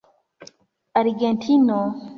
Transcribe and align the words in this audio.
argentino 0.99 1.79